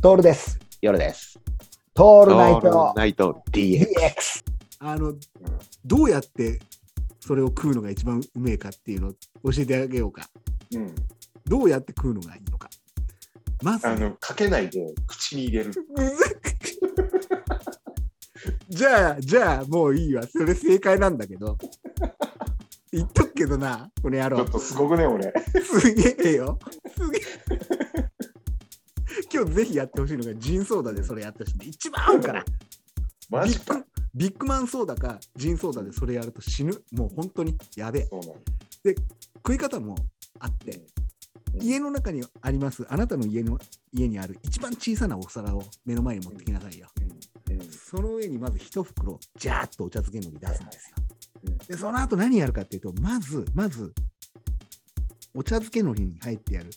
[0.00, 0.60] トールです。
[0.80, 1.40] 夜です。
[1.92, 3.80] トールオナイトナイト DX。
[3.80, 3.88] DX。
[4.78, 5.12] あの、
[5.84, 6.60] どうやって
[7.18, 9.12] それを食うのが一番うめえかっていうのを
[9.50, 10.28] 教えてあげようか。
[10.72, 10.94] うん、
[11.46, 12.70] どうやって食うのがいいのか。
[13.60, 15.72] まず、あのかけないで口に入れる。
[18.70, 20.22] じゃあ、じゃあ、もういいわ。
[20.28, 21.58] それ正解なんだけど。
[22.92, 24.50] 言っとくけどな、この野郎ちょっ。
[24.50, 25.32] とすごくね、俺。
[25.60, 26.56] すげえよ。
[26.96, 27.77] すげえ。
[29.32, 32.44] 今日ぜひやってほしいのがジンソーダでそれやってほしいんで一番合うから。
[33.30, 33.86] マジかビッグ。
[34.14, 36.72] ビッグマンソーダかジンソーダでそれやると死ぬ。
[36.92, 38.06] もう本当にやべえ。
[38.06, 38.36] そうなの。
[39.36, 39.94] 食い方も
[40.40, 40.80] あって、
[41.60, 43.58] 家の中にあります、あなたの家の
[43.92, 46.88] 家にある一番小さなお皿を目の前に持ってきなさいよ。
[47.70, 50.96] その上にまず一袋、ジャーッとお茶漬けのり出すんですよ
[51.44, 51.58] うん。
[51.58, 53.94] で、その後何やるかっていうと、まず、まず、
[55.34, 56.70] お茶漬けのりに入ってある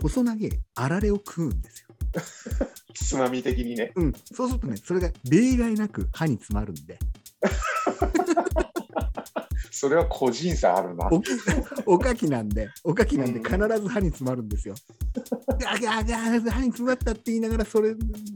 [0.00, 1.88] 細長いあられを食うんですよ。
[2.94, 3.92] つまみ的にね。
[3.96, 6.98] うん、そうするとね、それが例外なく歯に詰まるんで、
[9.70, 11.10] それは個人差あるな。
[11.86, 14.74] おかきなんで、おかきなんで必ず歯に詰まるんですよ。
[15.58, 17.94] ガガガ歯に詰まったって言いながら、それ、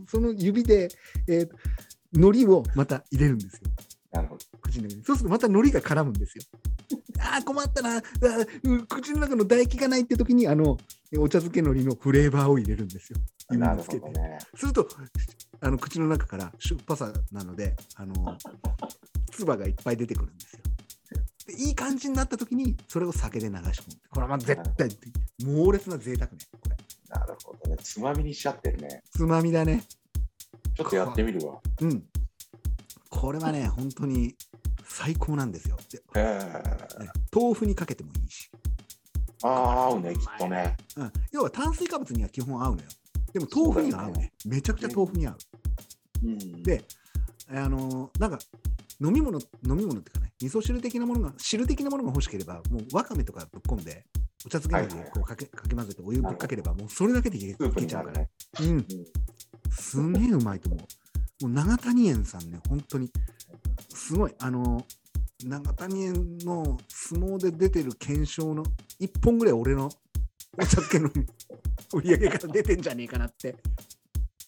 [0.08, 0.88] その指で、
[1.28, 1.48] えー、
[2.12, 3.60] 海苔をまた入れるんですよ。
[4.10, 4.44] なるほど。
[4.62, 5.04] 口の中に。
[5.04, 6.42] そうするとまた海苔が絡むんですよ。
[7.20, 8.02] ああ、困ったな
[8.88, 10.78] 口の中の唾液がないって時に、あの、
[11.18, 13.18] お茶漬け海苔のフレーバーを入れるんですよ。
[13.50, 14.00] 指なるにつけて。
[14.00, 14.38] ほどね。
[14.54, 14.88] すると、
[15.60, 18.36] あの口の中からしょっぱさなので、あの、
[19.30, 20.60] 唾がいっぱい出てくるんですよ。
[21.46, 24.00] でいい感じになった時に、それを酒で流し込む。
[24.10, 24.88] これはまあ絶対、
[25.44, 26.38] 猛烈な贅沢ね。
[26.60, 26.76] これ。
[27.08, 27.76] なるほどね。
[27.80, 29.02] つまみにしちゃってるね。
[29.10, 29.84] つまみだね。
[30.74, 31.60] ちょっとやってみるわ。
[31.80, 32.04] うん。
[33.08, 34.34] これはね、本当に
[34.84, 35.76] 最高なんですよ。
[37.32, 38.50] 豆腐にかけてもいいし。
[39.46, 40.76] ああ、合うね、きっとね。
[40.96, 42.88] うん、要は炭水化物には基本合うのよ。
[43.32, 44.32] でも豆腐には合うね。
[44.46, 45.36] めちゃくちゃ豆腐に合う。
[46.24, 46.62] うん。
[46.62, 46.84] で、
[47.48, 48.38] あのーなんか
[49.00, 54.04] 飲み物、飲み物っていうかね、味噌汁的なものが、汁的なものが欲しければ、もうわかめとかぶっ込んで、
[54.46, 57.54] お茶漬けのりでこうかけかけ混ぜてお湯ぶっかければ、もうそれだけでいけ
[57.86, 58.18] ちゃうから。
[58.20, 58.30] ね。
[58.60, 58.86] うん、うん
[59.70, 60.78] すんげえうまいと思
[61.42, 61.48] う。
[61.48, 63.10] もう長谷園さんね、本当に、
[63.90, 64.84] すごい、あのー
[65.44, 68.64] 長谷園の相撲で出てる検証の
[69.00, 69.90] 1本ぐらい俺の
[70.58, 71.10] お茶漬けの
[71.92, 73.54] 売り上げから出てんじゃねえかなって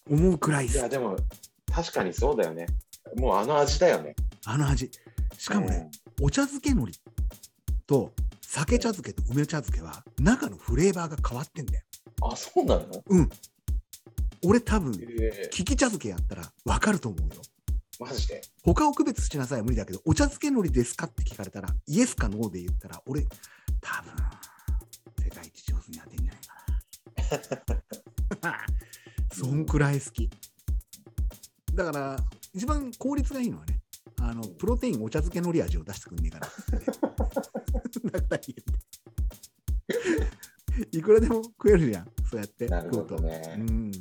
[0.09, 0.89] 思うくらいですいや、。
[0.89, 1.15] でも、
[1.71, 2.65] 確かにそうだよね。
[3.15, 4.15] もうあの味だよね。
[4.45, 4.89] あの味。
[5.37, 5.91] しかもね、
[6.21, 6.93] お茶漬けのり
[7.85, 8.11] と
[8.41, 11.83] 酒茶漬けと梅茶漬けは中のフレーバーが変わってんだよ。
[12.23, 12.33] うん。
[12.33, 12.85] あ、そうなの？
[13.07, 13.29] うん。
[14.43, 17.41] 俺多分、ええ利き茶漬けやったら分かると思うよ。
[17.99, 18.41] マジで。
[18.63, 23.23] 他を区別しなさいは無理だけど、お茶漬けのりですかって聞かれたら、イエスかノーで言ったら、俺、
[23.81, 24.13] 多分、
[25.23, 26.41] 世界一上手に当てんじゃない
[28.39, 28.65] かな。
[29.35, 30.29] そんくらい好き。
[31.73, 32.17] だから、
[32.53, 33.81] 一番効率がいいのはね、
[34.21, 38.53] あのプロテインお茶漬けのり味を出してくんねえかなって。
[40.97, 43.03] いくらでも食えるじゃん、そうやってなるほ。
[43.03, 43.55] どね。
[43.57, 43.91] うん